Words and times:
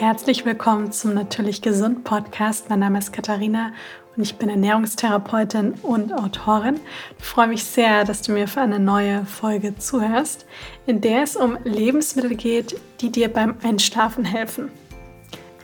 Herzlich 0.00 0.44
willkommen 0.44 0.90
zum 0.90 1.14
Natürlich 1.14 1.62
Gesund 1.62 2.02
Podcast. 2.02 2.68
Mein 2.68 2.80
Name 2.80 2.98
ist 2.98 3.12
Katharina 3.12 3.72
und 4.16 4.24
ich 4.24 4.34
bin 4.34 4.48
Ernährungstherapeutin 4.48 5.74
und 5.82 6.12
Autorin. 6.12 6.80
Ich 7.18 7.24
freue 7.24 7.46
mich 7.46 7.62
sehr, 7.62 8.04
dass 8.04 8.20
du 8.20 8.32
mir 8.32 8.48
für 8.48 8.60
eine 8.60 8.80
neue 8.80 9.24
Folge 9.24 9.78
zuhörst, 9.78 10.46
in 10.86 11.00
der 11.00 11.22
es 11.22 11.36
um 11.36 11.56
Lebensmittel 11.62 12.34
geht, 12.34 12.78
die 13.00 13.10
dir 13.10 13.32
beim 13.32 13.54
Einschlafen 13.62 14.24
helfen. 14.24 14.68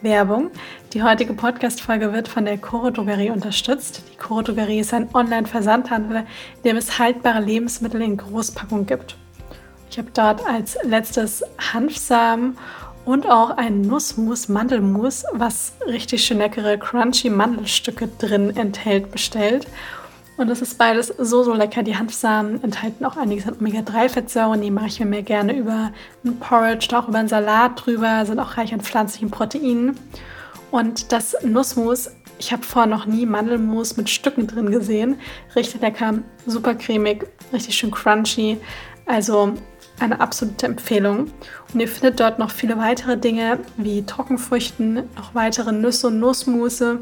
Werbung. 0.01 0.53
Die 0.93 1.03
heutige 1.03 1.35
Podcast-Folge 1.35 2.13
wird 2.13 2.29
von 2.29 2.45
der 2.45 2.57
Choro 2.57 2.91
Drogerie 2.91 3.31
unterstützt. 3.31 4.05
Die 4.13 4.17
Choro 4.17 4.43
Drogerie 4.43 4.79
ist 4.79 4.95
ein 4.95 5.13
Online-Versandhandel, 5.13 6.19
in 6.19 6.63
dem 6.65 6.77
es 6.77 7.01
haltbare 7.01 7.41
Lebensmittel 7.41 8.01
in 8.01 8.17
Großpackung 8.17 8.87
gibt. 8.87 9.17
Ich 9.91 9.99
habe 9.99 10.11
dort 10.15 10.47
als 10.47 10.79
letztes 10.85 11.43
Hanfsamen 11.73 12.57
und 13.05 13.29
auch 13.29 13.51
ein 13.51 13.83
Nussmus, 13.83 14.49
Mandelmus, 14.49 15.25
was 15.33 15.73
richtig 15.87 16.25
schön 16.25 16.39
leckere 16.39 16.77
crunchy 16.77 17.31
Mandelstücke 17.31 18.09
drin 18.19 18.57
enthält, 18.57 19.11
bestellt. 19.11 19.67
Und 20.37 20.49
das 20.49 20.63
ist 20.63 20.79
beides 20.79 21.09
so, 21.19 21.43
so 21.43 21.53
lecker. 21.53 21.83
Die 21.83 21.97
Hanfsamen 21.97 22.65
enthalten 22.65 23.05
auch 23.05 23.19
einiges 23.19 23.47
an 23.47 23.57
Omega-3-Fettsäuren. 23.61 24.63
Die 24.63 24.71
mache 24.71 24.87
ich 24.87 24.99
mir 24.99 25.07
mehr 25.07 25.23
gerne 25.23 25.55
über 25.55 25.93
ein 26.25 26.39
Porridge 26.39 26.87
oder 26.89 27.01
auch 27.01 27.09
über 27.09 27.19
einen 27.19 27.29
Salat 27.29 27.85
drüber. 27.85 28.25
Sind 28.25 28.39
auch 28.39 28.57
reich 28.57 28.73
an 28.73 28.81
pflanzlichen 28.81 29.31
Proteinen. 29.31 29.99
Und 30.71 31.13
das 31.13 31.37
Nussmus, 31.43 32.11
ich 32.41 32.53
habe 32.53 32.63
vorher 32.63 32.91
noch 32.91 33.05
nie 33.05 33.27
Mandelmus 33.27 33.99
mit 33.99 34.09
Stücken 34.09 34.47
drin 34.47 34.71
gesehen. 34.71 35.17
Richtig 35.55 35.83
lecker, 35.83 36.15
super 36.47 36.75
cremig, 36.75 37.27
richtig 37.53 37.77
schön 37.77 37.91
crunchy. 37.91 38.57
Also 39.05 39.53
eine 40.01 40.21
absolute 40.21 40.65
Empfehlung. 40.65 41.31
Und 41.73 41.81
ihr 41.81 41.89
findet 41.89 42.19
dort 42.19 42.39
noch 42.39 42.51
viele 42.51 42.79
weitere 42.79 43.19
Dinge 43.19 43.59
wie 43.77 44.05
Trockenfrüchten, 44.05 44.95
noch 44.95 45.35
weitere 45.35 45.71
Nüsse 45.73 46.07
und 46.07 46.19
Nussmusse, 46.19 47.01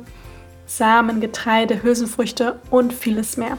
Samen, 0.66 1.20
Getreide, 1.20 1.84
Hülsenfrüchte 1.84 2.58
und 2.70 2.92
vieles 2.92 3.36
mehr. 3.36 3.56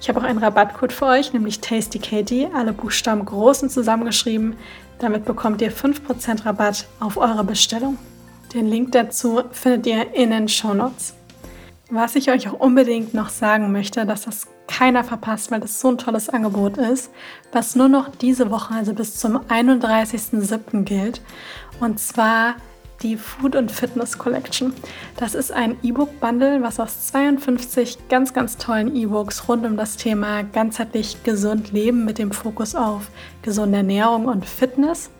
Ich 0.00 0.08
habe 0.08 0.18
auch 0.20 0.24
einen 0.24 0.40
Rabattcode 0.40 0.92
für 0.92 1.06
euch, 1.06 1.32
nämlich 1.32 1.60
Tasty 1.60 2.00
Katie, 2.00 2.48
alle 2.52 2.72
Buchstaben 2.72 3.24
groß 3.24 3.62
und 3.62 3.70
zusammengeschrieben. 3.70 4.56
Damit 4.98 5.24
bekommt 5.24 5.62
ihr 5.62 5.72
5% 5.72 6.44
Rabatt 6.44 6.86
auf 6.98 7.16
eure 7.16 7.44
Bestellung. 7.44 7.98
Den 8.54 8.68
Link 8.68 8.92
dazu 8.92 9.42
findet 9.50 9.86
ihr 9.86 10.14
in 10.14 10.30
den 10.30 10.48
Show 10.48 10.74
Notes. 10.74 11.14
Was 11.90 12.14
ich 12.14 12.30
euch 12.30 12.48
auch 12.48 12.60
unbedingt 12.60 13.12
noch 13.12 13.28
sagen 13.28 13.72
möchte, 13.72 14.06
dass 14.06 14.22
das 14.22 14.46
keiner 14.68 15.02
verpasst, 15.02 15.50
weil 15.50 15.58
das 15.58 15.80
so 15.80 15.88
ein 15.88 15.98
tolles 15.98 16.28
Angebot 16.28 16.78
ist, 16.78 17.10
was 17.50 17.74
nur 17.74 17.88
noch 17.88 18.08
diese 18.08 18.52
Woche, 18.52 18.72
also 18.72 18.94
bis 18.94 19.16
zum 19.16 19.38
31.07. 19.38 20.84
gilt. 20.84 21.20
Und 21.80 21.98
zwar 21.98 22.54
die 23.02 23.16
Food 23.16 23.56
und 23.56 23.72
Fitness 23.72 24.18
Collection. 24.18 24.72
Das 25.16 25.34
ist 25.34 25.50
ein 25.50 25.76
E-Book-Bundle, 25.82 26.62
was 26.62 26.78
aus 26.78 27.08
52 27.08 28.08
ganz, 28.08 28.32
ganz 28.32 28.56
tollen 28.56 28.94
E-Books 28.94 29.48
rund 29.48 29.66
um 29.66 29.76
das 29.76 29.96
Thema 29.96 30.42
ganzheitlich 30.42 31.24
gesund 31.24 31.72
leben 31.72 32.04
mit 32.04 32.18
dem 32.18 32.30
Fokus 32.30 32.76
auf 32.76 33.10
gesunde 33.42 33.78
Ernährung 33.78 34.26
und 34.26 34.46
Fitness. 34.46 35.10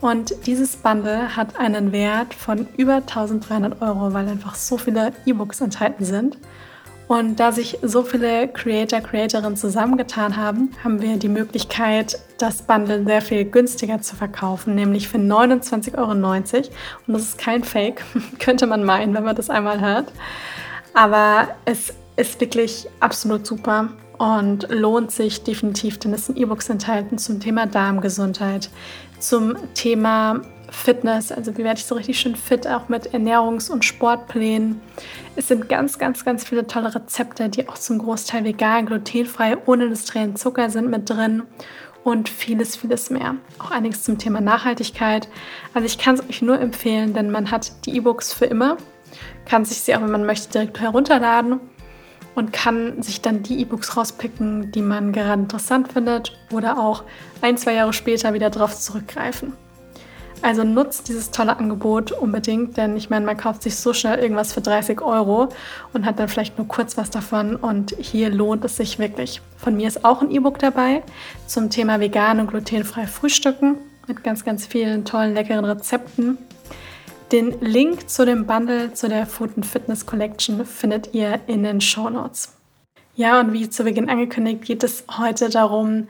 Und 0.00 0.46
dieses 0.46 0.76
Bundle 0.76 1.36
hat 1.36 1.58
einen 1.58 1.90
Wert 1.92 2.32
von 2.32 2.68
über 2.76 2.96
1300 2.96 3.82
Euro, 3.82 4.12
weil 4.14 4.28
einfach 4.28 4.54
so 4.54 4.76
viele 4.76 5.12
E-Books 5.26 5.60
enthalten 5.60 6.04
sind. 6.04 6.38
Und 7.08 7.40
da 7.40 7.52
sich 7.52 7.78
so 7.82 8.02
viele 8.02 8.48
Creator, 8.48 9.00
Creatorinnen 9.00 9.56
zusammengetan 9.56 10.36
haben, 10.36 10.72
haben 10.84 11.00
wir 11.00 11.16
die 11.16 11.30
Möglichkeit, 11.30 12.20
das 12.36 12.60
Bundle 12.60 13.02
sehr 13.04 13.22
viel 13.22 13.44
günstiger 13.46 14.02
zu 14.02 14.14
verkaufen, 14.14 14.74
nämlich 14.74 15.08
für 15.08 15.16
29,90 15.16 15.96
Euro. 15.96 16.10
Und 16.10 17.14
das 17.14 17.22
ist 17.22 17.38
kein 17.38 17.64
Fake, 17.64 18.04
könnte 18.38 18.66
man 18.66 18.84
meinen, 18.84 19.14
wenn 19.14 19.24
man 19.24 19.34
das 19.34 19.48
einmal 19.48 19.80
hört. 19.80 20.12
Aber 20.92 21.48
es 21.64 21.94
ist 22.16 22.40
wirklich 22.42 22.88
absolut 23.00 23.46
super 23.46 23.88
und 24.18 24.66
lohnt 24.68 25.10
sich 25.10 25.44
definitiv, 25.44 25.98
denn 25.98 26.12
es 26.12 26.26
sind 26.26 26.36
E-Books 26.36 26.68
enthalten 26.68 27.16
zum 27.16 27.40
Thema 27.40 27.66
Darmgesundheit, 27.66 28.68
zum 29.18 29.56
Thema 29.74 30.42
Fitness, 30.70 31.32
also 31.32 31.56
wie 31.56 31.64
werde 31.64 31.78
ich 31.78 31.86
so 31.86 31.94
richtig 31.94 32.20
schön 32.20 32.36
fit, 32.36 32.66
auch 32.66 32.88
mit 32.88 33.14
Ernährungs- 33.14 33.70
und 33.70 33.84
Sportplänen. 33.84 34.80
Es 35.36 35.48
sind 35.48 35.68
ganz, 35.68 35.98
ganz, 35.98 36.24
ganz 36.24 36.44
viele 36.44 36.66
tolle 36.66 36.94
Rezepte, 36.94 37.48
die 37.48 37.68
auch 37.68 37.78
zum 37.78 37.98
Großteil 37.98 38.44
vegan, 38.44 38.86
glutenfrei, 38.86 39.56
ohne 39.66 39.84
industriellen 39.84 40.36
Zucker 40.36 40.70
sind 40.70 40.90
mit 40.90 41.08
drin 41.08 41.42
und 42.04 42.28
vieles, 42.28 42.76
vieles 42.76 43.10
mehr. 43.10 43.36
Auch 43.58 43.70
einiges 43.70 44.02
zum 44.02 44.18
Thema 44.18 44.40
Nachhaltigkeit. 44.40 45.28
Also 45.74 45.86
ich 45.86 45.98
kann 45.98 46.16
es 46.16 46.28
euch 46.28 46.42
nur 46.42 46.60
empfehlen, 46.60 47.14
denn 47.14 47.30
man 47.30 47.50
hat 47.50 47.72
die 47.86 47.96
E-Books 47.96 48.32
für 48.32 48.46
immer, 48.46 48.76
kann 49.46 49.64
sich 49.64 49.80
sie 49.80 49.94
auch, 49.94 50.02
wenn 50.02 50.10
man 50.10 50.26
möchte, 50.26 50.50
direkt 50.50 50.80
herunterladen 50.80 51.60
und 52.34 52.52
kann 52.52 53.02
sich 53.02 53.20
dann 53.20 53.42
die 53.42 53.60
E-Books 53.60 53.96
rauspicken, 53.96 54.70
die 54.72 54.82
man 54.82 55.12
gerade 55.12 55.42
interessant 55.42 55.92
findet 55.92 56.36
oder 56.52 56.78
auch 56.78 57.04
ein, 57.40 57.56
zwei 57.56 57.74
Jahre 57.74 57.92
später 57.92 58.34
wieder 58.34 58.50
darauf 58.50 58.78
zurückgreifen. 58.78 59.52
Also 60.40 60.62
nutzt 60.62 61.08
dieses 61.08 61.30
tolle 61.30 61.56
Angebot 61.56 62.12
unbedingt, 62.12 62.76
denn 62.76 62.96
ich 62.96 63.10
meine, 63.10 63.26
man 63.26 63.36
kauft 63.36 63.62
sich 63.62 63.76
so 63.76 63.92
schnell 63.92 64.18
irgendwas 64.18 64.52
für 64.52 64.60
30 64.60 65.00
Euro 65.00 65.48
und 65.92 66.04
hat 66.04 66.18
dann 66.20 66.28
vielleicht 66.28 66.58
nur 66.58 66.68
kurz 66.68 66.96
was 66.96 67.10
davon 67.10 67.56
und 67.56 67.94
hier 67.98 68.30
lohnt 68.30 68.64
es 68.64 68.76
sich 68.76 68.98
wirklich. 68.98 69.42
Von 69.56 69.76
mir 69.76 69.88
ist 69.88 70.04
auch 70.04 70.22
ein 70.22 70.30
E-Book 70.30 70.58
dabei 70.58 71.02
zum 71.46 71.70
Thema 71.70 71.98
vegan 71.98 72.38
und 72.38 72.48
glutenfrei 72.48 73.06
Frühstücken 73.06 73.76
mit 74.06 74.22
ganz, 74.22 74.44
ganz 74.44 74.66
vielen 74.66 75.04
tollen, 75.04 75.34
leckeren 75.34 75.64
Rezepten. 75.64 76.38
Den 77.32 77.60
Link 77.60 78.08
zu 78.08 78.24
dem 78.24 78.46
Bundle, 78.46 78.94
zu 78.94 79.06
der 79.06 79.26
Food 79.26 79.50
and 79.56 79.66
Fitness 79.66 80.06
Collection 80.06 80.64
findet 80.64 81.12
ihr 81.12 81.40
in 81.46 81.62
den 81.62 81.82
Show 81.82 82.08
Notes. 82.08 82.56
Ja, 83.16 83.38
und 83.38 83.52
wie 83.52 83.68
zu 83.68 83.84
Beginn 83.84 84.08
angekündigt, 84.08 84.62
geht 84.62 84.82
es 84.82 85.04
heute 85.18 85.50
darum, 85.50 86.08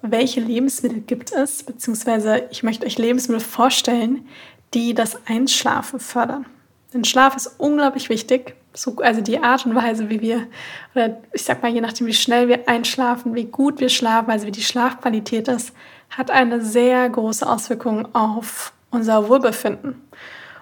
welche 0.00 0.40
Lebensmittel 0.40 1.00
gibt 1.00 1.32
es, 1.32 1.62
beziehungsweise 1.62 2.44
ich 2.50 2.62
möchte 2.62 2.86
euch 2.86 2.96
Lebensmittel 2.96 3.44
vorstellen, 3.44 4.26
die 4.72 4.94
das 4.94 5.18
Einschlafen 5.26 6.00
fördern. 6.00 6.46
Denn 6.94 7.04
Schlaf 7.04 7.36
ist 7.36 7.56
unglaublich 7.58 8.08
wichtig. 8.08 8.54
So, 8.72 8.96
also 8.96 9.20
die 9.20 9.38
Art 9.38 9.66
und 9.66 9.74
Weise, 9.74 10.08
wie 10.08 10.22
wir, 10.22 10.46
oder 10.94 11.20
ich 11.34 11.44
sag 11.44 11.62
mal, 11.62 11.70
je 11.70 11.82
nachdem, 11.82 12.06
wie 12.06 12.14
schnell 12.14 12.48
wir 12.48 12.70
einschlafen, 12.70 13.34
wie 13.34 13.44
gut 13.44 13.80
wir 13.80 13.90
schlafen, 13.90 14.30
also 14.30 14.46
wie 14.46 14.52
die 14.52 14.62
Schlafqualität 14.62 15.48
ist, 15.48 15.72
hat 16.08 16.30
eine 16.30 16.62
sehr 16.62 17.10
große 17.10 17.46
Auswirkung 17.46 18.14
auf 18.14 18.72
unser 18.92 19.28
Wohlbefinden. 19.28 20.00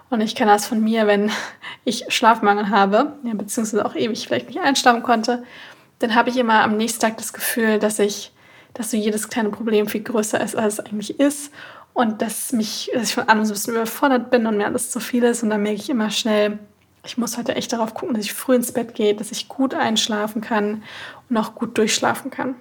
Und 0.09 0.23
ich 0.23 0.35
kenne 0.35 0.53
das 0.53 0.67
von 0.67 0.83
mir, 0.83 1.07
wenn 1.07 1.31
ich 1.85 2.07
Schlafmangel 2.09 2.71
habe, 2.71 3.13
ja, 3.23 3.35
beziehungsweise 3.35 3.85
auch 3.85 3.95
ewig 3.95 4.27
vielleicht 4.27 4.49
nicht 4.49 4.61
einschlafen 4.61 5.03
konnte, 5.03 5.45
dann 5.99 6.15
habe 6.15 6.31
ich 6.31 6.39
immer 6.39 6.63
am 6.63 6.79
nächsten 6.79 7.01
Tag 7.01 7.19
das 7.19 7.35
Gefühl, 7.35 7.79
dass 7.79 7.99
ich 7.99 8.33
dass 8.75 8.91
so 8.91 8.97
jedes 8.97 9.29
kleine 9.29 9.51
Problem 9.51 9.87
viel 9.87 10.03
größer 10.03 10.41
ist, 10.41 10.57
als 10.57 10.75
es 10.75 10.81
eigentlich 10.81 11.19
ist. 11.19 11.53
Und 11.93 12.23
dass, 12.23 12.53
mich, 12.53 12.91
dass 12.95 13.09
ich 13.09 13.15
von 13.15 13.29
allem 13.29 13.45
so 13.45 13.53
ein 13.53 13.55
bisschen 13.55 13.75
überfordert 13.75 14.31
bin 14.31 14.47
und 14.47 14.57
mir 14.57 14.67
alles 14.67 14.91
zu 14.91 15.01
viel 15.01 15.25
ist. 15.25 15.43
Und 15.43 15.51
dann 15.51 15.63
merke 15.63 15.81
ich 15.81 15.91
immer 15.91 16.11
schnell, 16.11 16.59
ich 17.05 17.19
muss 17.19 17.37
heute 17.37 17.57
echt 17.57 17.73
darauf 17.73 17.95
gucken, 17.95 18.15
dass 18.15 18.25
ich 18.25 18.33
früh 18.33 18.55
ins 18.55 18.73
Bett 18.73 18.95
gehe, 18.95 19.15
dass 19.15 19.33
ich 19.33 19.49
gut 19.49 19.75
einschlafen 19.75 20.41
kann 20.41 20.83
und 21.29 21.37
auch 21.37 21.55
gut 21.55 21.77
durchschlafen 21.77 22.31
kann. 22.31 22.55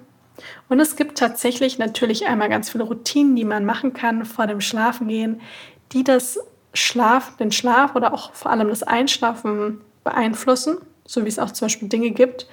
Und 0.68 0.80
es 0.80 0.96
gibt 0.96 1.18
tatsächlich 1.18 1.78
natürlich 1.78 2.26
einmal 2.26 2.48
ganz 2.48 2.70
viele 2.70 2.84
Routinen, 2.84 3.36
die 3.36 3.44
man 3.44 3.64
machen 3.64 3.92
kann 3.92 4.24
vor 4.24 4.46
dem 4.46 4.60
Schlafengehen, 4.60 5.40
die 5.92 6.04
das 6.04 6.38
Schlaf, 6.74 7.36
den 7.36 7.52
Schlaf 7.52 7.96
oder 7.96 8.14
auch 8.14 8.32
vor 8.32 8.50
allem 8.50 8.68
das 8.68 8.82
Einschlafen 8.82 9.80
beeinflussen, 10.04 10.78
so 11.06 11.24
wie 11.24 11.28
es 11.28 11.38
auch 11.38 11.50
zum 11.50 11.66
Beispiel 11.66 11.88
Dinge 11.88 12.10
gibt. 12.10 12.46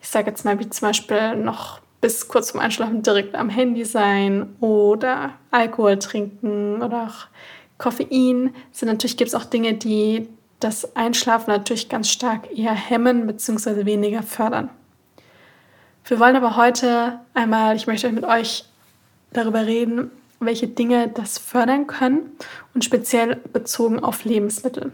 Ich 0.00 0.08
sage 0.08 0.30
jetzt 0.30 0.44
mal, 0.44 0.58
wie 0.58 0.68
zum 0.68 0.88
Beispiel 0.88 1.36
noch 1.36 1.80
bis 2.00 2.28
kurz 2.28 2.48
zum 2.48 2.60
Einschlafen 2.60 3.02
direkt 3.02 3.34
am 3.34 3.48
Handy 3.48 3.84
sein 3.84 4.54
oder 4.60 5.32
Alkohol 5.50 5.98
trinken 5.98 6.82
oder 6.82 7.04
auch 7.04 7.26
Koffein. 7.78 8.54
So, 8.72 8.86
natürlich 8.86 9.16
gibt 9.16 9.28
es 9.28 9.34
auch 9.34 9.44
Dinge, 9.44 9.74
die 9.74 10.28
das 10.60 10.96
Einschlafen 10.96 11.50
natürlich 11.50 11.88
ganz 11.88 12.08
stark 12.08 12.56
eher 12.56 12.74
hemmen 12.74 13.26
bzw. 13.26 13.84
weniger 13.84 14.22
fördern. 14.22 14.70
Wir 16.08 16.20
wollen 16.20 16.36
aber 16.36 16.56
heute 16.56 17.18
einmal, 17.34 17.74
ich 17.74 17.88
möchte 17.88 18.10
mit 18.12 18.24
euch 18.24 18.64
darüber 19.32 19.66
reden, 19.66 20.12
welche 20.38 20.68
Dinge 20.68 21.08
das 21.08 21.36
fördern 21.36 21.88
können 21.88 22.30
und 22.74 22.84
speziell 22.84 23.36
bezogen 23.52 23.98
auf 23.98 24.24
Lebensmittel. 24.24 24.92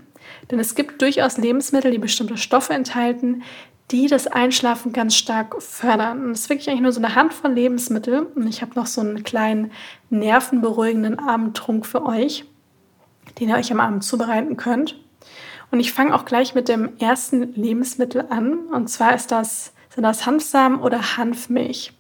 Denn 0.51 0.59
es 0.59 0.75
gibt 0.75 1.03
durchaus 1.03 1.37
Lebensmittel, 1.37 1.91
die 1.91 1.99
bestimmte 1.99 2.39
Stoffe 2.39 2.73
enthalten, 2.73 3.43
die 3.91 4.07
das 4.07 4.27
Einschlafen 4.27 4.95
ganz 4.95 5.15
stark 5.15 5.61
fördern. 5.63 6.25
Und 6.25 6.31
es 6.31 6.41
ist 6.41 6.49
wirklich 6.49 6.71
eigentlich 6.71 6.81
nur 6.81 6.93
so 6.93 7.01
eine 7.01 7.15
Handvoll 7.15 7.53
Lebensmittel. 7.53 8.23
Und 8.35 8.47
ich 8.47 8.63
habe 8.63 8.73
noch 8.75 8.87
so 8.87 9.03
einen 9.03 9.23
kleinen 9.23 9.71
nervenberuhigenden 10.09 11.19
Abendtrunk 11.19 11.85
für 11.85 12.07
euch, 12.07 12.47
den 13.39 13.51
ihr 13.51 13.57
euch 13.57 13.71
am 13.71 13.81
Abend 13.81 14.03
zubereiten 14.03 14.57
könnt. 14.57 14.99
Und 15.71 15.81
ich 15.81 15.93
fange 15.93 16.15
auch 16.15 16.25
gleich 16.25 16.55
mit 16.55 16.69
dem 16.69 16.97
ersten 16.99 17.53
Lebensmittel 17.55 18.25
an. 18.31 18.61
Und 18.73 18.89
zwar 18.89 19.15
ist 19.15 19.31
das, 19.31 19.75
sind 19.95 20.05
das 20.05 20.27
Hanfsamen 20.27 20.81
oder 20.81 21.17
Hanfmilch. 21.17 21.93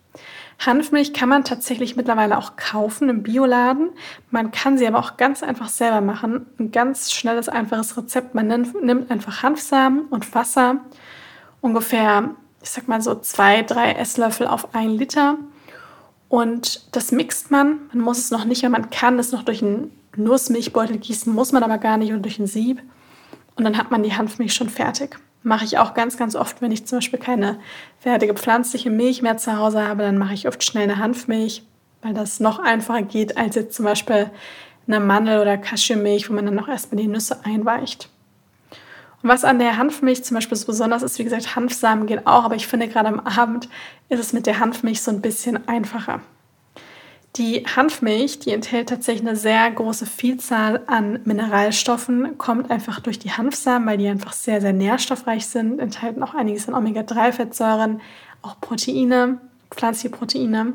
Hanfmilch 0.64 1.12
kann 1.12 1.28
man 1.28 1.44
tatsächlich 1.44 1.96
mittlerweile 1.96 2.38
auch 2.38 2.56
kaufen 2.56 3.08
im 3.08 3.22
Bioladen. 3.22 3.90
Man 4.30 4.52
kann 4.52 4.78
sie 4.78 4.86
aber 4.86 4.98
auch 4.98 5.16
ganz 5.16 5.42
einfach 5.42 5.68
selber 5.68 6.00
machen. 6.00 6.46
Ein 6.58 6.70
ganz 6.70 7.10
schnelles, 7.10 7.48
einfaches 7.48 7.96
Rezept. 7.96 8.34
Man 8.34 8.46
nimmt 8.46 9.10
einfach 9.10 9.42
Hanfsamen 9.42 10.02
und 10.06 10.34
Wasser, 10.34 10.76
ungefähr, 11.60 12.30
ich 12.62 12.70
sag 12.70 12.86
mal 12.86 13.02
so 13.02 13.16
zwei, 13.16 13.62
drei 13.62 13.92
Esslöffel 13.92 14.46
auf 14.46 14.74
ein 14.74 14.90
Liter. 14.90 15.38
Und 16.28 16.94
das 16.94 17.12
mixt 17.12 17.50
man. 17.50 17.80
Man 17.92 18.02
muss 18.02 18.18
es 18.18 18.30
noch 18.30 18.44
nicht, 18.44 18.62
wenn 18.62 18.72
man 18.72 18.90
kann, 18.90 19.16
das 19.16 19.32
noch 19.32 19.42
durch 19.42 19.62
einen 19.62 19.90
Nussmilchbeutel 20.16 20.98
gießen, 20.98 21.32
muss 21.32 21.52
man 21.52 21.62
aber 21.62 21.78
gar 21.78 21.96
nicht 21.96 22.12
oder 22.12 22.20
durch 22.20 22.38
ein 22.38 22.46
Sieb. 22.46 22.80
Und 23.56 23.64
dann 23.64 23.76
hat 23.76 23.90
man 23.90 24.02
die 24.02 24.14
Hanfmilch 24.14 24.54
schon 24.54 24.70
fertig. 24.70 25.18
Mache 25.42 25.64
ich 25.64 25.78
auch 25.78 25.94
ganz, 25.94 26.16
ganz 26.16 26.36
oft, 26.36 26.62
wenn 26.62 26.70
ich 26.70 26.86
zum 26.86 26.98
Beispiel 26.98 27.18
keine 27.18 27.58
fertige 27.98 28.34
pflanzliche 28.34 28.90
Milch 28.90 29.22
mehr 29.22 29.36
zu 29.36 29.56
Hause 29.56 29.86
habe, 29.86 30.02
dann 30.02 30.18
mache 30.18 30.34
ich 30.34 30.46
oft 30.46 30.62
schnell 30.62 30.84
eine 30.84 30.98
Hanfmilch, 30.98 31.64
weil 32.00 32.14
das 32.14 32.40
noch 32.40 32.58
einfacher 32.58 33.02
geht 33.02 33.36
als 33.36 33.56
jetzt 33.56 33.74
zum 33.74 33.84
Beispiel 33.84 34.30
eine 34.86 35.00
Mandel- 35.00 35.40
oder 35.40 35.58
Cashewmilch, 35.58 36.28
wo 36.28 36.34
man 36.34 36.46
dann 36.46 36.54
noch 36.54 36.68
erstmal 36.68 37.00
die 37.00 37.08
Nüsse 37.08 37.44
einweicht. 37.44 38.08
Und 39.22 39.28
was 39.28 39.44
an 39.44 39.58
der 39.58 39.76
Hanfmilch 39.76 40.24
zum 40.24 40.34
Beispiel 40.34 40.56
so 40.56 40.66
besonders 40.66 41.02
ist, 41.02 41.18
wie 41.18 41.24
gesagt, 41.24 41.54
Hanfsamen 41.54 42.06
geht 42.06 42.26
auch, 42.26 42.44
aber 42.44 42.56
ich 42.56 42.66
finde 42.66 42.88
gerade 42.88 43.08
am 43.08 43.20
Abend 43.20 43.68
ist 44.08 44.18
es 44.18 44.32
mit 44.32 44.46
der 44.46 44.58
Hanfmilch 44.58 45.00
so 45.00 45.12
ein 45.12 45.20
bisschen 45.20 45.68
einfacher. 45.68 46.20
Die 47.36 47.64
Hanfmilch, 47.64 48.40
die 48.40 48.50
enthält 48.50 48.90
tatsächlich 48.90 49.26
eine 49.26 49.36
sehr 49.36 49.70
große 49.70 50.04
Vielzahl 50.04 50.82
an 50.86 51.20
Mineralstoffen, 51.24 52.36
kommt 52.36 52.70
einfach 52.70 53.00
durch 53.00 53.18
die 53.18 53.30
Hanfsamen, 53.30 53.88
weil 53.88 53.96
die 53.96 54.08
einfach 54.08 54.34
sehr, 54.34 54.60
sehr 54.60 54.74
nährstoffreich 54.74 55.46
sind, 55.46 55.78
enthalten 55.78 56.22
auch 56.22 56.34
einiges 56.34 56.68
an 56.68 56.74
Omega-3-Fettsäuren, 56.74 58.02
auch 58.42 58.60
Proteine, 58.60 59.40
pflanzliche 59.70 60.14
Proteine. 60.14 60.74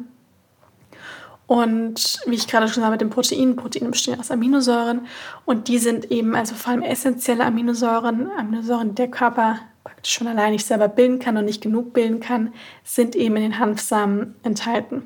Und 1.46 2.20
wie 2.26 2.36
ich 2.36 2.48
gerade 2.48 2.68
schon 2.68 2.82
sagte, 2.82 2.92
mit 2.92 3.02
den 3.02 3.12
Proteinen, 3.12 3.56
Proteine 3.56 3.92
bestehen 3.92 4.20
aus 4.20 4.32
Aminosäuren 4.32 5.02
und 5.46 5.68
die 5.68 5.78
sind 5.78 6.10
eben 6.12 6.36
also 6.36 6.56
vor 6.56 6.74
allem 6.74 6.82
essentielle 6.82 7.46
Aminosäuren, 7.46 8.32
Aminosäuren, 8.36 8.90
die 8.90 8.96
der 8.96 9.12
Körper 9.12 9.60
praktisch 9.84 10.14
schon 10.16 10.28
allein 10.28 10.54
nicht 10.54 10.66
selber 10.66 10.88
bilden 10.88 11.20
kann 11.20 11.38
und 11.38 11.46
nicht 11.46 11.62
genug 11.62 11.94
bilden 11.94 12.20
kann, 12.20 12.52
sind 12.84 13.16
eben 13.16 13.36
in 13.38 13.44
den 13.44 13.60
Hanfsamen 13.60 14.36
enthalten. 14.42 15.04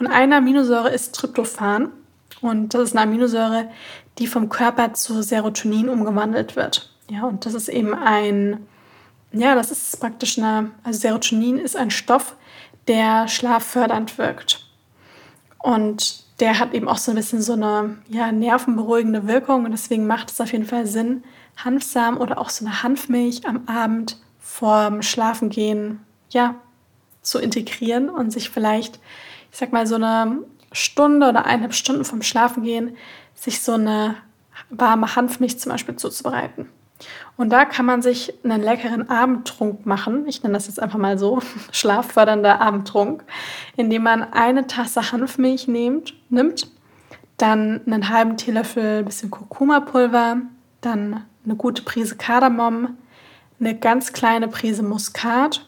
Und 0.00 0.06
eine 0.06 0.36
Aminosäure 0.36 0.88
ist 0.88 1.14
Tryptophan. 1.14 1.92
Und 2.40 2.72
das 2.72 2.82
ist 2.82 2.96
eine 2.96 3.02
Aminosäure, 3.02 3.68
die 4.18 4.26
vom 4.26 4.48
Körper 4.48 4.94
zu 4.94 5.22
Serotonin 5.22 5.90
umgewandelt 5.90 6.56
wird. 6.56 6.90
Ja, 7.10 7.24
und 7.24 7.44
das 7.44 7.54
ist 7.54 7.68
eben 7.68 7.94
ein, 7.94 8.66
ja, 9.32 9.54
das 9.54 9.70
ist 9.70 10.00
praktisch 10.00 10.38
eine, 10.38 10.70
also 10.82 10.98
Serotonin 10.98 11.58
ist 11.58 11.76
ein 11.76 11.90
Stoff, 11.90 12.34
der 12.88 13.28
schlaffördernd 13.28 14.16
wirkt. 14.16 14.64
Und 15.58 16.24
der 16.40 16.58
hat 16.58 16.72
eben 16.72 16.88
auch 16.88 16.96
so 16.96 17.12
ein 17.12 17.16
bisschen 17.16 17.42
so 17.42 17.52
eine 17.52 17.98
ja, 18.08 18.32
nervenberuhigende 18.32 19.26
Wirkung 19.28 19.66
und 19.66 19.72
deswegen 19.72 20.06
macht 20.06 20.30
es 20.30 20.40
auf 20.40 20.52
jeden 20.52 20.64
Fall 20.64 20.86
Sinn, 20.86 21.24
Hanfsamen 21.62 22.18
oder 22.18 22.38
auch 22.38 22.48
so 22.48 22.64
eine 22.64 22.82
Hanfmilch 22.82 23.46
am 23.46 23.64
Abend 23.66 24.16
vorm 24.38 25.02
Schlafengehen 25.02 26.00
ja, 26.30 26.54
zu 27.20 27.38
integrieren 27.38 28.08
und 28.08 28.30
sich 28.30 28.48
vielleicht 28.48 28.98
ich 29.50 29.58
sag 29.58 29.72
mal, 29.72 29.86
so 29.86 29.96
eine 29.96 30.42
Stunde 30.72 31.28
oder 31.28 31.44
eineinhalb 31.44 31.74
Stunden 31.74 32.04
vom 32.04 32.22
Schlafengehen 32.22 32.96
sich 33.34 33.60
so 33.60 33.72
eine 33.72 34.16
warme 34.68 35.16
Hanfmilch 35.16 35.58
zum 35.58 35.72
Beispiel 35.72 35.96
zuzubereiten. 35.96 36.68
Und 37.36 37.50
da 37.50 37.64
kann 37.64 37.86
man 37.86 38.02
sich 38.02 38.34
einen 38.44 38.62
leckeren 38.62 39.08
Abendtrunk 39.08 39.86
machen. 39.86 40.26
Ich 40.28 40.42
nenne 40.42 40.54
das 40.54 40.66
jetzt 40.66 40.80
einfach 40.80 40.98
mal 40.98 41.18
so, 41.18 41.40
schlaffördernder 41.72 42.60
Abendtrunk, 42.60 43.24
indem 43.76 44.02
man 44.02 44.32
eine 44.32 44.66
Tasse 44.66 45.12
Hanfmilch 45.12 45.66
nimmt, 45.66 46.14
nimmt 46.28 46.68
dann 47.38 47.80
einen 47.86 48.10
halben 48.10 48.36
Teelöffel 48.36 49.02
bisschen 49.02 49.30
Kurkuma-Pulver, 49.30 50.42
dann 50.82 51.24
eine 51.44 51.56
gute 51.56 51.82
Prise 51.82 52.16
Kardamom, 52.16 52.98
eine 53.58 53.78
ganz 53.78 54.12
kleine 54.12 54.48
Prise 54.48 54.82
Muskat 54.82 55.66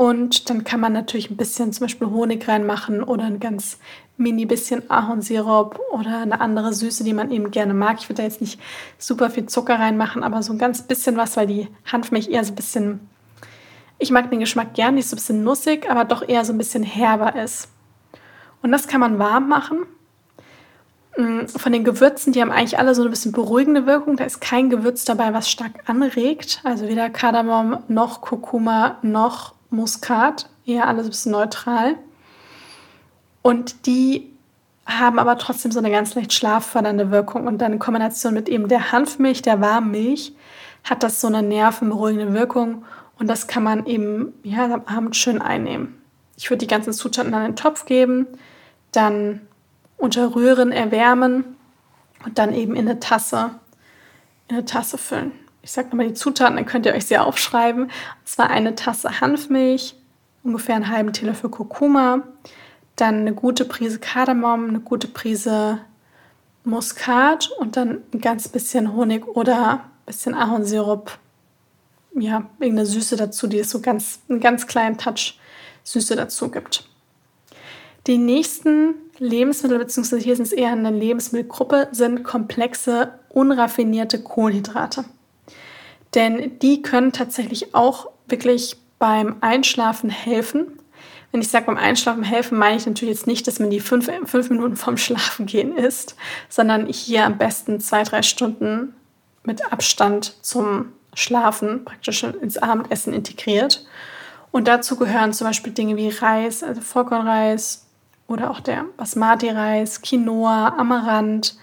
und 0.00 0.48
dann 0.48 0.64
kann 0.64 0.80
man 0.80 0.94
natürlich 0.94 1.28
ein 1.28 1.36
bisschen 1.36 1.74
zum 1.74 1.84
Beispiel 1.84 2.08
Honig 2.08 2.48
reinmachen 2.48 3.02
oder 3.02 3.24
ein 3.24 3.38
ganz 3.38 3.76
mini 4.16 4.46
bisschen 4.46 4.90
Ahornsirup 4.90 5.78
oder 5.90 6.20
eine 6.20 6.40
andere 6.40 6.72
Süße, 6.72 7.04
die 7.04 7.12
man 7.12 7.30
eben 7.30 7.50
gerne 7.50 7.74
mag. 7.74 7.98
Ich 8.00 8.08
würde 8.08 8.22
da 8.22 8.22
jetzt 8.22 8.40
nicht 8.40 8.58
super 8.96 9.28
viel 9.28 9.44
Zucker 9.44 9.78
reinmachen, 9.78 10.22
aber 10.22 10.42
so 10.42 10.54
ein 10.54 10.58
ganz 10.58 10.80
bisschen 10.80 11.18
was, 11.18 11.36
weil 11.36 11.48
die 11.48 11.68
Hanfmilch 11.84 12.30
eher 12.30 12.42
so 12.42 12.52
ein 12.52 12.56
bisschen, 12.56 13.10
ich 13.98 14.10
mag 14.10 14.30
den 14.30 14.40
Geschmack 14.40 14.72
gern, 14.72 14.94
nicht 14.94 15.06
so 15.06 15.16
ein 15.16 15.18
bisschen 15.18 15.44
nussig, 15.44 15.90
aber 15.90 16.06
doch 16.06 16.26
eher 16.26 16.46
so 16.46 16.54
ein 16.54 16.58
bisschen 16.58 16.82
herber 16.82 17.36
ist. 17.36 17.68
Und 18.62 18.72
das 18.72 18.88
kann 18.88 19.00
man 19.00 19.18
warm 19.18 19.50
machen. 19.50 19.80
Mm, 21.18 21.44
von 21.44 21.72
den 21.72 21.84
Gewürzen, 21.84 22.32
die 22.32 22.40
haben 22.40 22.52
eigentlich 22.52 22.78
alle 22.78 22.94
so 22.94 23.02
ein 23.04 23.10
bisschen 23.10 23.32
beruhigende 23.32 23.84
Wirkung. 23.84 24.16
Da 24.16 24.24
ist 24.24 24.40
kein 24.40 24.70
Gewürz 24.70 25.04
dabei, 25.04 25.34
was 25.34 25.50
stark 25.50 25.72
anregt. 25.84 26.62
Also 26.64 26.88
weder 26.88 27.10
Kardamom 27.10 27.80
noch 27.88 28.22
Kurkuma 28.22 28.96
noch 29.02 29.59
Muskat, 29.70 30.48
eher 30.66 30.88
alles 30.88 31.06
ein 31.06 31.10
bisschen 31.10 31.32
neutral. 31.32 31.96
Und 33.42 33.86
die 33.86 34.30
haben 34.86 35.18
aber 35.18 35.38
trotzdem 35.38 35.72
so 35.72 35.78
eine 35.78 35.90
ganz 35.90 36.14
leicht 36.14 36.32
schlaffördernde 36.32 37.10
Wirkung. 37.10 37.46
Und 37.46 37.58
dann 37.58 37.72
in 37.72 37.78
Kombination 37.78 38.34
mit 38.34 38.48
eben 38.48 38.68
der 38.68 38.92
Hanfmilch, 38.92 39.42
der 39.42 39.60
warmen 39.60 39.92
Milch, 39.92 40.34
hat 40.84 41.02
das 41.02 41.20
so 41.20 41.28
eine 41.28 41.42
nervenberuhigende 41.42 42.34
Wirkung. 42.34 42.84
Und 43.18 43.28
das 43.28 43.46
kann 43.46 43.62
man 43.62 43.86
eben 43.86 44.32
ja, 44.42 44.64
am 44.64 44.82
Abend 44.86 45.16
schön 45.16 45.40
einnehmen. 45.40 46.00
Ich 46.36 46.50
würde 46.50 46.58
die 46.58 46.66
ganzen 46.66 46.92
Zutaten 46.92 47.32
dann 47.32 47.42
in 47.42 47.52
den 47.52 47.56
Topf 47.56 47.84
geben, 47.84 48.26
dann 48.92 49.42
unterrühren, 49.98 50.72
erwärmen 50.72 51.56
und 52.24 52.38
dann 52.38 52.54
eben 52.54 52.74
in 52.74 52.88
eine 52.88 52.98
Tasse, 52.98 53.50
in 54.48 54.56
eine 54.56 54.64
Tasse 54.64 54.96
füllen 54.96 55.32
ich 55.62 55.70
sage 55.70 55.88
nochmal 55.88 56.08
die 56.08 56.14
Zutaten, 56.14 56.56
dann 56.56 56.66
könnt 56.66 56.86
ihr 56.86 56.94
euch 56.94 57.06
sie 57.06 57.18
aufschreiben. 57.18 57.84
Und 57.84 57.90
zwar 58.24 58.50
eine 58.50 58.74
Tasse 58.74 59.20
Hanfmilch, 59.20 59.94
ungefähr 60.42 60.76
einen 60.76 60.88
halben 60.88 61.12
Teelöffel 61.12 61.50
Kurkuma, 61.50 62.22
dann 62.96 63.16
eine 63.16 63.34
gute 63.34 63.64
Prise 63.64 63.98
Kardamom, 63.98 64.68
eine 64.68 64.80
gute 64.80 65.08
Prise 65.08 65.78
Muskat 66.64 67.50
und 67.58 67.76
dann 67.76 68.02
ein 68.12 68.20
ganz 68.20 68.48
bisschen 68.48 68.94
Honig 68.94 69.26
oder 69.26 69.72
ein 69.72 69.80
bisschen 70.06 70.34
Ahornsirup. 70.34 71.18
Ja, 72.14 72.48
irgendeine 72.58 72.86
Süße 72.86 73.16
dazu, 73.16 73.46
die 73.46 73.58
es 73.58 73.70
so 73.70 73.80
ganz, 73.80 74.20
einen 74.28 74.40
ganz 74.40 74.66
kleinen 74.66 74.98
Touch 74.98 75.38
Süße 75.84 76.16
dazu 76.16 76.50
gibt. 76.50 76.84
Die 78.06 78.18
nächsten 78.18 78.94
Lebensmittel, 79.18 79.78
beziehungsweise 79.78 80.22
hier 80.22 80.34
sind 80.34 80.46
es 80.46 80.52
eher 80.52 80.72
eine 80.72 80.90
Lebensmittelgruppe, 80.90 81.88
sind 81.92 82.24
komplexe, 82.24 83.18
unraffinierte 83.28 84.22
Kohlenhydrate. 84.22 85.04
Denn 86.14 86.58
die 86.58 86.82
können 86.82 87.12
tatsächlich 87.12 87.74
auch 87.74 88.10
wirklich 88.26 88.76
beim 88.98 89.36
Einschlafen 89.40 90.10
helfen. 90.10 90.78
Wenn 91.32 91.40
ich 91.40 91.48
sage 91.48 91.66
beim 91.66 91.76
Einschlafen 91.76 92.24
helfen, 92.24 92.58
meine 92.58 92.76
ich 92.76 92.86
natürlich 92.86 93.14
jetzt 93.14 93.26
nicht, 93.26 93.46
dass 93.46 93.60
man 93.60 93.70
die 93.70 93.80
fünf, 93.80 94.10
fünf 94.24 94.50
Minuten 94.50 94.76
vorm 94.76 94.96
Schlafengehen 94.96 95.76
isst, 95.76 96.16
sondern 96.48 96.86
hier 96.86 97.24
am 97.24 97.38
besten 97.38 97.80
zwei, 97.80 98.02
drei 98.02 98.22
Stunden 98.22 98.94
mit 99.44 99.72
Abstand 99.72 100.34
zum 100.42 100.92
Schlafen 101.14 101.84
praktisch 101.84 102.22
ins 102.22 102.58
Abendessen 102.58 103.12
integriert. 103.12 103.86
Und 104.50 104.66
dazu 104.66 104.96
gehören 104.96 105.32
zum 105.32 105.46
Beispiel 105.46 105.72
Dinge 105.72 105.96
wie 105.96 106.08
Reis, 106.08 106.62
also 106.62 106.80
Vollkornreis 106.80 107.86
oder 108.26 108.50
auch 108.50 108.60
der 108.60 108.84
Basmati-Reis, 108.96 110.02
Quinoa, 110.02 110.74
Amaranth, 110.76 111.56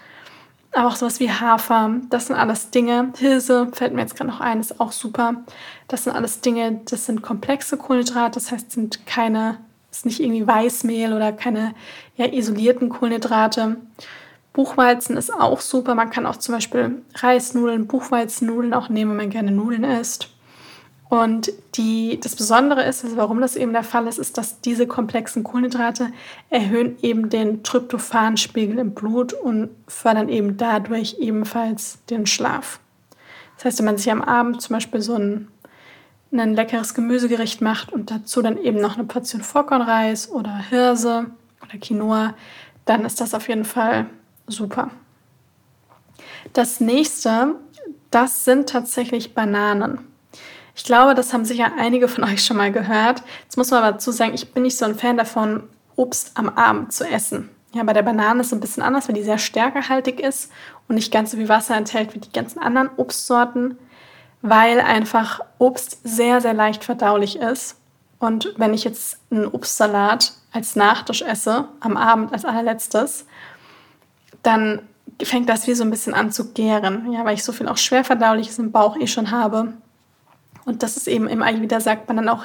aber 0.72 0.88
auch 0.88 0.96
sowas 0.96 1.20
wie 1.20 1.30
Hafer, 1.30 1.96
das 2.10 2.26
sind 2.26 2.36
alles 2.36 2.70
Dinge. 2.70 3.12
Hirse 3.16 3.68
fällt 3.72 3.94
mir 3.94 4.02
jetzt 4.02 4.16
gerade 4.16 4.30
noch 4.30 4.40
ein, 4.40 4.60
ist 4.60 4.80
auch 4.80 4.92
super. 4.92 5.36
Das 5.88 6.04
sind 6.04 6.14
alles 6.14 6.40
Dinge, 6.40 6.80
das 6.84 7.06
sind 7.06 7.22
komplexe 7.22 7.76
Kohlenhydrate, 7.76 8.34
das 8.34 8.52
heißt, 8.52 8.72
sind 8.72 9.06
keine, 9.06 9.58
ist 9.90 10.06
nicht 10.06 10.20
irgendwie 10.20 10.46
Weißmehl 10.46 11.12
oder 11.12 11.32
keine 11.32 11.74
ja, 12.16 12.26
isolierten 12.26 12.90
Kohlenhydrate. 12.90 13.76
Buchweizen 14.52 15.16
ist 15.16 15.32
auch 15.32 15.60
super. 15.60 15.94
Man 15.94 16.10
kann 16.10 16.26
auch 16.26 16.36
zum 16.36 16.54
Beispiel 16.54 17.02
Reisnudeln, 17.14 17.86
Buchweizennudeln 17.86 18.74
auch 18.74 18.88
nehmen, 18.88 19.12
wenn 19.12 19.18
man 19.18 19.30
gerne 19.30 19.52
Nudeln 19.52 19.84
isst. 19.84 20.30
Und 21.08 21.50
die, 21.74 22.20
das 22.20 22.36
Besondere 22.36 22.84
ist, 22.84 23.02
also 23.02 23.16
warum 23.16 23.40
das 23.40 23.56
eben 23.56 23.72
der 23.72 23.82
Fall 23.82 24.06
ist, 24.06 24.18
ist, 24.18 24.36
dass 24.36 24.60
diese 24.60 24.86
komplexen 24.86 25.42
Kohlenhydrate 25.42 26.10
erhöhen 26.50 26.98
eben 27.00 27.30
den 27.30 27.62
Tryptophanspiegel 27.62 28.78
im 28.78 28.92
Blut 28.92 29.32
und 29.32 29.70
fördern 29.86 30.28
eben 30.28 30.58
dadurch 30.58 31.16
ebenfalls 31.18 31.98
den 32.10 32.26
Schlaf. 32.26 32.78
Das 33.56 33.64
heißt, 33.64 33.78
wenn 33.78 33.86
man 33.86 33.96
sich 33.96 34.12
am 34.12 34.20
Abend 34.20 34.60
zum 34.60 34.74
Beispiel 34.74 35.00
so 35.00 35.14
ein, 35.14 35.48
ein 36.30 36.54
leckeres 36.54 36.92
Gemüsegericht 36.92 37.62
macht 37.62 37.90
und 37.90 38.10
dazu 38.10 38.42
dann 38.42 38.58
eben 38.58 38.80
noch 38.80 38.96
eine 38.96 39.04
Portion 39.04 39.40
Vollkornreis 39.40 40.30
oder 40.30 40.58
Hirse 40.58 41.30
oder 41.62 41.78
Quinoa, 41.80 42.34
dann 42.84 43.06
ist 43.06 43.20
das 43.20 43.32
auf 43.32 43.48
jeden 43.48 43.64
Fall 43.64 44.06
super. 44.46 44.90
Das 46.52 46.80
nächste, 46.80 47.54
das 48.10 48.44
sind 48.44 48.68
tatsächlich 48.68 49.34
Bananen. 49.34 50.00
Ich 50.78 50.84
glaube, 50.84 51.16
das 51.16 51.32
haben 51.32 51.44
sicher 51.44 51.72
einige 51.76 52.06
von 52.06 52.22
euch 52.22 52.44
schon 52.44 52.56
mal 52.56 52.70
gehört. 52.70 53.24
Jetzt 53.42 53.56
muss 53.56 53.72
man 53.72 53.82
aber 53.82 53.92
dazu 53.94 54.12
sagen, 54.12 54.32
ich 54.32 54.54
bin 54.54 54.62
nicht 54.62 54.78
so 54.78 54.84
ein 54.84 54.94
Fan 54.94 55.16
davon, 55.16 55.64
Obst 55.96 56.30
am 56.36 56.48
Abend 56.50 56.92
zu 56.92 57.04
essen. 57.04 57.50
Ja, 57.74 57.82
bei 57.82 57.92
der 57.92 58.04
Banane 58.04 58.40
ist 58.40 58.46
es 58.46 58.52
ein 58.52 58.60
bisschen 58.60 58.84
anders, 58.84 59.08
weil 59.08 59.16
die 59.16 59.24
sehr 59.24 59.38
stärkehaltig 59.38 60.20
ist 60.20 60.52
und 60.86 60.94
nicht 60.94 61.12
ganz 61.12 61.32
so 61.32 61.36
viel 61.36 61.48
Wasser 61.48 61.76
enthält 61.76 62.14
wie 62.14 62.20
die 62.20 62.30
ganzen 62.30 62.60
anderen 62.60 62.90
Obstsorten, 62.96 63.76
weil 64.40 64.80
einfach 64.80 65.40
Obst 65.58 65.98
sehr, 66.04 66.40
sehr 66.40 66.54
leicht 66.54 66.84
verdaulich 66.84 67.40
ist. 67.40 67.74
Und 68.20 68.54
wenn 68.56 68.72
ich 68.72 68.84
jetzt 68.84 69.18
einen 69.32 69.46
Obstsalat 69.46 70.32
als 70.52 70.76
Nachtisch 70.76 71.22
esse, 71.22 71.66
am 71.80 71.96
Abend 71.96 72.32
als 72.32 72.44
allerletztes, 72.44 73.26
dann 74.44 74.82
fängt 75.20 75.48
das 75.48 75.66
wie 75.66 75.74
so 75.74 75.82
ein 75.82 75.90
bisschen 75.90 76.14
an 76.14 76.30
zu 76.30 76.52
gären, 76.52 77.12
ja, 77.12 77.24
weil 77.24 77.34
ich 77.34 77.42
so 77.42 77.50
viel 77.50 77.66
auch 77.66 77.78
schwerverdauliches 77.78 78.60
im 78.60 78.70
Bauch 78.70 78.96
eh 78.96 79.08
schon 79.08 79.32
habe. 79.32 79.72
Und 80.68 80.82
das 80.82 80.98
ist 80.98 81.08
eben 81.08 81.28
im 81.28 81.42
Ayurveda 81.42 81.80
sagt 81.80 82.08
man 82.08 82.18
dann 82.18 82.28
auch 82.28 82.44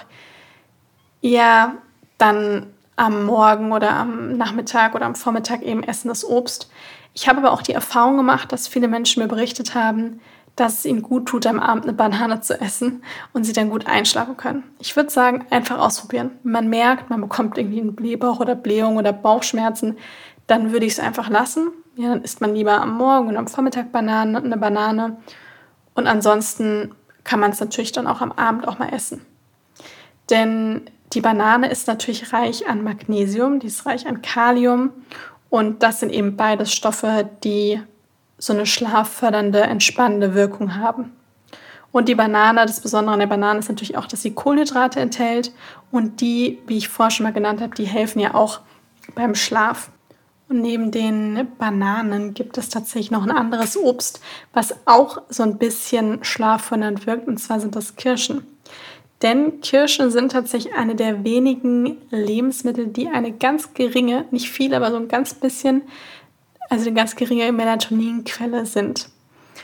eher 1.22 1.74
dann 2.18 2.68
am 2.96 3.25
Morgen 3.25 3.74
oder 3.74 3.92
am 3.92 4.38
Nachmittag 4.38 4.96
oder 4.96 5.06
am 5.06 5.15
Vormittag 5.15 5.62
eben 5.62 5.84
essen 5.84 6.08
das 6.08 6.24
Obst. 6.24 6.72
Ich 7.13 7.27
habe 7.27 7.39
aber 7.39 7.51
auch 7.51 7.62
die 7.62 7.74
Erfahrung 7.74 8.15
gemacht, 8.15 8.53
dass 8.53 8.70
viele 8.70 8.88
Menschen 8.88 9.22
mir 9.22 9.27
berichtet 9.27 9.75
haben, 9.75 10.22
dass 10.56 10.80
es 10.80 10.86
ihnen 10.86 11.01
gut 11.01 11.25
tut, 11.25 11.46
am 11.46 11.60
Abend 11.60 11.84
eine 11.84 11.92
Banane 11.92 12.39
zu 12.39 12.62
essen 12.62 13.03
und 13.34 13.44
sie 13.44 13.51
dann 13.51 13.70
gut 13.70 13.88
einschlafen 13.88 14.38
können. 14.38 14.63
Ich 14.80 14.96
würde 14.96 15.10
sagen, 15.10 15.46
einfach 15.50 15.80
ausprobieren. 15.80 16.32
Wenn 16.44 16.51
man 16.53 16.70
merkt, 16.70 17.10
man 17.10 17.20
bekommt 17.20 17.58
irgendwie 17.58 17.82
einen 17.82 17.94
Blähbauch 17.94 18.39
oder 18.39 18.56
Blähung 18.56 18.96
oder 18.96 19.12
Bauchschmerzen, 19.12 19.98
dann 20.48 20.72
würde 20.72 20.86
ich 20.86 20.94
es 20.94 21.00
einfach 21.00 21.30
lassen. 21.30 21.72
Ja, 21.98 22.10
dann 22.10 22.24
isst 22.24 22.39
man 22.39 22.56
lieber 22.56 22.80
am 22.80 22.98
Morgen 22.98 23.27
und 23.27 23.36
am 23.36 23.48
Vormittag 23.48 23.92
Banane, 23.92 24.38
eine 24.38 24.58
Banane. 24.58 25.18
Und 25.94 26.08
ansonsten 26.08 26.96
kann 27.24 27.39
man 27.39 27.51
es 27.51 27.60
natürlich 27.60 27.92
dann 27.92 28.08
auch 28.08 28.22
am 28.22 28.32
Abend 28.32 28.68
auch 28.68 28.80
mal 28.80 28.94
essen. 28.94 29.25
Denn 30.30 30.82
die 31.13 31.22
Banane 31.22 31.70
ist 31.70 31.88
natürlich 31.88 32.34
reich 32.34 32.68
an 32.68 32.84
Magnesium, 32.84 33.60
die 33.60 33.68
ist 33.68 33.86
reich 33.86 34.08
an 34.08 34.22
Kalium 34.22 34.92
und 35.50 35.84
das 35.84 36.00
sind 36.00 36.12
eben 36.12 36.36
beides 36.36 36.74
Stoffe, 36.74 37.30
die 37.44 37.82
so 38.38 38.53
eine 38.53 38.65
schlaffördernde, 38.65 39.62
entspannende 39.62 40.34
Wirkung 40.34 40.75
haben. 40.75 41.12
Und 41.92 42.10
die 42.10 42.15
Banane, 42.15 42.65
das 42.65 42.82
Besondere 42.82 43.13
an 43.13 43.20
der 43.20 43.27
Banane 43.27 43.60
ist 43.60 43.70
natürlich 43.70 43.96
auch, 43.98 44.08
dass 44.08 44.24
sie 44.24 44.34
Kohlenhydrate 44.34 45.00
enthält 45.00 45.53
und 45.92 46.22
die, 46.22 46.60
wie 46.65 46.77
ich 46.77 46.89
vorher 46.89 47.12
schon 47.12 47.25
mal 47.25 47.34
genannt 47.34 47.62
habe, 47.62 47.75
die 47.75 47.86
helfen 47.86 48.20
ja 48.20 48.34
auch 48.34 48.62
beim 49.13 49.36
Schlaf. 49.36 49.92
Und 50.53 50.62
neben 50.62 50.91
den 50.91 51.48
Bananen 51.57 52.36
gibt 52.36 52.60
es 52.60 52.69
tatsächlich 52.69 53.10
noch 53.10 53.24
ein 53.24 53.31
anderes 53.31 53.75
Obst, 53.75 54.22
was 54.53 54.75
auch 54.86 55.19
so 55.27 55.41
ein 55.41 55.57
bisschen 55.57 56.24
schlaffördernd 56.24 57.07
wirkt, 57.07 57.27
und 57.27 57.39
zwar 57.39 57.60
sind 57.60 57.75
das 57.75 57.95
Kirschen. 57.95 58.45
Denn 59.24 59.62
Kirschen 59.62 60.12
sind 60.12 60.31
tatsächlich 60.31 60.75
eine 60.75 60.93
der 60.93 61.24
wenigen 61.24 61.98
Lebensmittel, 62.12 62.86
die 62.86 63.07
eine 63.07 63.31
ganz 63.31 63.74
geringe, 63.74 64.25
nicht 64.29 64.51
viel, 64.51 64.75
aber 64.75 64.91
so 64.91 64.98
ein 64.98 65.07
ganz 65.07 65.33
bisschen, 65.33 65.81
also 66.69 66.86
eine 66.86 66.93
ganz 66.93 67.15
geringe 67.15 67.51
Melatoninquelle 67.51 68.67
sind. 68.67 69.10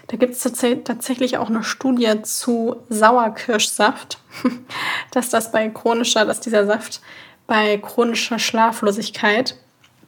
Da 0.08 0.18
gibt 0.18 0.34
es 0.34 0.42
tatsächlich 0.42 1.38
auch 1.38 1.50
eine 1.50 1.64
Studie 1.64 2.20
zu 2.24 2.78
Sauerkirschsaft, 2.90 4.18
dass 5.12 5.30
das 5.30 5.52
bei 5.52 5.70
chronischer, 5.70 6.26
dass 6.26 6.40
dieser 6.40 6.66
Saft 6.66 7.00
bei 7.46 7.78
chronischer 7.78 8.40
Schlaflosigkeit 8.40 9.56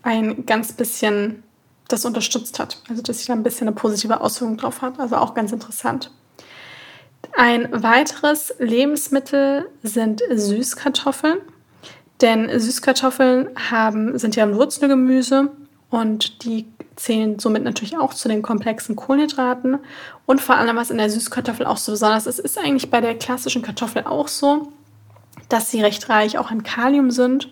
ein 0.03 0.45
ganz 0.45 0.73
bisschen 0.73 1.43
das 1.87 2.05
unterstützt 2.05 2.59
hat. 2.59 2.81
Also 2.89 3.01
dass 3.01 3.17
sich 3.17 3.27
da 3.27 3.33
ein 3.33 3.43
bisschen 3.43 3.67
eine 3.67 3.75
positive 3.75 4.21
Auswirkung 4.21 4.57
drauf 4.57 4.81
hat. 4.81 4.99
Also 4.99 5.17
auch 5.17 5.33
ganz 5.33 5.51
interessant. 5.51 6.11
Ein 7.33 7.69
weiteres 7.71 8.53
Lebensmittel 8.59 9.69
sind 9.83 10.21
Süßkartoffeln. 10.31 11.39
Denn 12.21 12.59
Süßkartoffeln 12.59 13.49
haben, 13.71 14.17
sind 14.19 14.35
ja 14.35 14.43
ein 14.43 14.55
Wurzelgemüse 14.55 15.49
und 15.89 16.43
die 16.43 16.67
zählen 16.95 17.39
somit 17.39 17.63
natürlich 17.63 17.97
auch 17.97 18.13
zu 18.13 18.29
den 18.29 18.43
komplexen 18.43 18.95
Kohlenhydraten. 18.95 19.79
Und 20.27 20.39
vor 20.39 20.55
allem, 20.55 20.75
was 20.75 20.91
in 20.91 20.99
der 20.99 21.09
Süßkartoffel 21.09 21.65
auch 21.65 21.77
so 21.77 21.91
besonders 21.91 22.27
ist, 22.27 22.39
ist 22.39 22.59
eigentlich 22.59 22.91
bei 22.91 23.01
der 23.01 23.17
klassischen 23.17 23.63
Kartoffel 23.63 24.03
auch 24.03 24.27
so, 24.27 24.71
dass 25.49 25.71
sie 25.71 25.81
recht 25.81 26.09
reich 26.09 26.37
auch 26.37 26.51
an 26.51 26.63
Kalium 26.63 27.09
sind. 27.09 27.49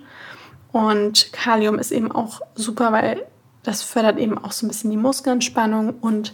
Und 0.72 1.32
Kalium 1.34 1.80
ist 1.80 1.92
eben 1.92 2.12
auch 2.12 2.42
super, 2.56 2.92
weil 2.92 3.26
das 3.64 3.82
fördert 3.82 4.18
eben 4.18 4.38
auch 4.38 4.52
so 4.52 4.66
ein 4.66 4.70
bisschen 4.70 4.92
die 4.92 4.98
Muskelentspannung 4.98 5.96
und 6.02 6.34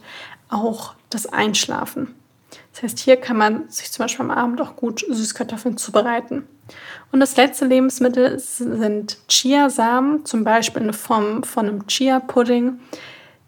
auch 0.49 0.93
das 1.09 1.25
Einschlafen. 1.25 2.15
Das 2.73 2.83
heißt, 2.83 2.99
hier 2.99 3.17
kann 3.17 3.37
man 3.37 3.69
sich 3.69 3.91
zum 3.91 4.03
Beispiel 4.03 4.25
am 4.25 4.31
Abend 4.31 4.61
auch 4.61 4.75
gut 4.75 5.05
Süßkartoffeln 5.09 5.77
zubereiten. 5.77 6.47
Und 7.11 7.19
das 7.19 7.37
letzte 7.37 7.65
Lebensmittel 7.65 8.39
sind 8.39 9.17
Chiasamen, 9.27 10.25
zum 10.25 10.43
Beispiel 10.43 10.81
in 10.83 10.93
Form 10.93 11.43
von 11.43 11.67
einem 11.67 11.87
Chia-Pudding. 11.87 12.79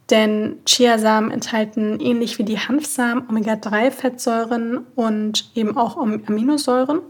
Denn 0.09 0.59
Chiasamen 0.65 1.31
enthalten 1.31 1.99
ähnlich 1.99 2.39
wie 2.39 2.43
die 2.43 2.59
Hanfsamen 2.59 3.27
Omega-3-Fettsäuren 3.29 4.85
und 4.95 5.51
eben 5.55 5.77
auch 5.77 5.97
Aminosäuren. 5.97 7.01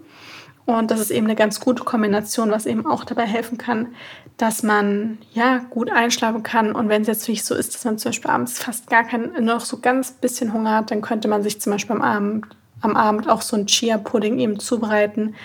Und 0.68 0.92
das 0.92 1.00
ist 1.00 1.12
eben 1.12 1.28
eine 1.28 1.36
ganz 1.36 1.62
gute 1.62 1.86
Kombination, 1.86 2.52
was 2.52 2.66
eben 2.66 2.86
auch 2.86 3.06
dabei 3.06 3.26
helfen 3.26 3.58
kann, 3.58 3.96
dass 4.36 4.64
man 4.64 5.18
ja 5.34 5.60
gut 5.70 5.90
einschlafen 5.90 6.44
kann. 6.44 6.74
Und 6.74 6.90
wenn 6.90 7.04
es 7.04 7.08
jetzt 7.08 7.30
nicht 7.30 7.46
so 7.46 7.56
ist, 7.56 7.74
dass 7.74 7.86
man 7.86 7.98
zum 7.98 8.10
Beispiel 8.10 8.30
abends 8.30 8.60
fast 8.60 8.90
gar 8.90 9.06
keinen, 9.06 9.46
noch 9.46 9.62
so 9.62 9.80
ganz 9.80 10.12
bisschen 10.12 10.52
Hunger 10.52 10.76
hat, 10.76 10.92
dann 10.92 11.02
könnte 11.02 11.30
man 11.30 11.42
sich 11.42 11.62
zum 11.62 11.72
Beispiel 11.72 11.96
am 11.96 12.02
Abend, 12.02 12.48
am 12.82 12.98
Abend 12.98 13.30
auch 13.30 13.42
so 13.42 13.56
ein 13.56 13.66
Chia-Pudding 13.66 14.40
eben 14.40 14.60
zubereiten 14.60 15.36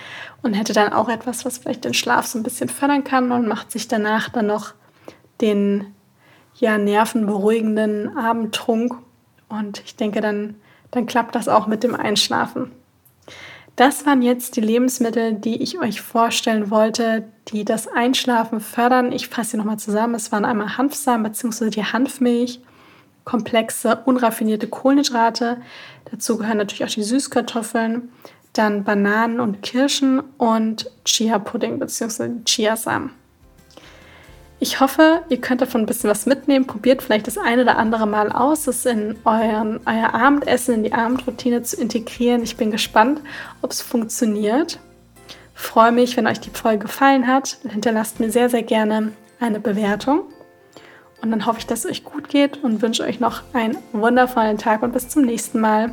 und 0.42 0.54
hätte 0.54 0.72
dann 0.72 0.92
auch 0.92 1.08
etwas, 1.08 1.44
was 1.44 1.58
vielleicht 1.58 1.84
den 1.84 1.94
Schlaf 1.94 2.26
so 2.26 2.36
ein 2.36 2.42
bisschen 2.42 2.68
fördern 2.68 3.04
kann 3.04 3.30
und 3.30 3.46
macht 3.46 3.70
sich 3.70 3.86
danach 3.86 4.28
dann 4.28 4.48
noch 4.48 4.74
den 5.40 5.94
ja, 6.56 6.78
nervenberuhigenden 6.78 8.16
Abendtrunk. 8.18 8.96
Und 9.48 9.82
ich 9.84 9.94
denke, 9.94 10.20
dann, 10.20 10.56
dann 10.90 11.06
klappt 11.06 11.36
das 11.36 11.46
auch 11.46 11.68
mit 11.68 11.84
dem 11.84 11.94
Einschlafen. 11.94 12.72
Das 13.76 14.04
waren 14.04 14.20
jetzt 14.20 14.56
die 14.56 14.60
Lebensmittel, 14.60 15.32
die 15.32 15.62
ich 15.62 15.78
euch 15.78 16.02
vorstellen 16.02 16.70
wollte, 16.70 17.24
die 17.48 17.64
das 17.64 17.88
Einschlafen 17.88 18.60
fördern. 18.60 19.12
Ich 19.12 19.28
fasse 19.28 19.52
sie 19.52 19.56
nochmal 19.56 19.78
zusammen. 19.78 20.14
Es 20.14 20.30
waren 20.30 20.44
einmal 20.44 20.76
Hanfsamen 20.76 21.22
bzw. 21.22 21.70
die 21.70 21.84
Hanfmilch, 21.84 22.60
komplexe, 23.24 24.02
unraffinierte 24.04 24.68
Kohlenhydrate. 24.68 25.62
Dazu 26.10 26.36
gehören 26.36 26.58
natürlich 26.58 26.84
auch 26.84 26.94
die 26.94 27.02
Süßkartoffeln, 27.02 28.10
dann 28.52 28.84
Bananen 28.84 29.40
und 29.40 29.62
Kirschen 29.62 30.20
und 30.36 30.90
Chia-Pudding 31.06 31.78
bzw. 31.78 32.44
Chiasamen. 32.44 33.21
Ich 34.62 34.78
hoffe, 34.78 35.22
ihr 35.28 35.40
könnt 35.40 35.60
davon 35.60 35.80
ein 35.80 35.86
bisschen 35.86 36.08
was 36.08 36.24
mitnehmen. 36.24 36.68
Probiert 36.68 37.02
vielleicht 37.02 37.26
das 37.26 37.36
eine 37.36 37.62
oder 37.62 37.78
andere 37.78 38.06
Mal 38.06 38.30
aus, 38.30 38.68
es 38.68 38.86
in 38.86 39.16
euren, 39.24 39.80
euer 39.86 40.14
Abendessen, 40.14 40.76
in 40.76 40.84
die 40.84 40.92
Abendroutine 40.92 41.64
zu 41.64 41.80
integrieren. 41.80 42.44
Ich 42.44 42.56
bin 42.56 42.70
gespannt, 42.70 43.20
ob 43.60 43.72
es 43.72 43.82
funktioniert. 43.82 44.78
Freue 45.52 45.90
mich, 45.90 46.16
wenn 46.16 46.28
euch 46.28 46.38
die 46.38 46.50
Folge 46.50 46.86
gefallen 46.86 47.26
hat. 47.26 47.58
Hinterlasst 47.68 48.20
mir 48.20 48.30
sehr, 48.30 48.48
sehr 48.48 48.62
gerne 48.62 49.10
eine 49.40 49.58
Bewertung. 49.58 50.20
Und 51.20 51.32
dann 51.32 51.44
hoffe 51.44 51.58
ich, 51.58 51.66
dass 51.66 51.80
es 51.80 51.90
euch 51.90 52.04
gut 52.04 52.28
geht 52.28 52.62
und 52.62 52.82
wünsche 52.82 53.02
euch 53.02 53.18
noch 53.18 53.42
einen 53.54 53.76
wundervollen 53.92 54.58
Tag 54.58 54.84
und 54.84 54.92
bis 54.92 55.08
zum 55.08 55.22
nächsten 55.24 55.58
Mal. 55.58 55.92